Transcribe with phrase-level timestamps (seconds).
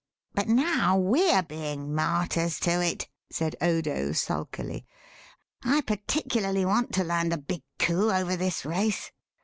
[0.33, 4.83] "But now we are being martyrs to it," said Odo sulkily;
[5.63, 9.11] "I particularly want to land a big coup over this race."